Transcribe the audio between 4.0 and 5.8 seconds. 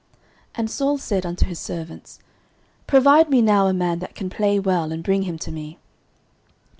can play well, and bring him to me.